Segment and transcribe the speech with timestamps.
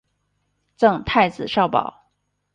[0.77, 2.09] 赠太子少保。